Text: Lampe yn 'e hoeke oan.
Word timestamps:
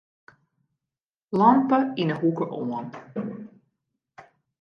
Lampe 1.41 1.79
yn 2.05 2.11
'e 2.13 2.17
hoeke 2.21 2.45
oan. 2.61 2.87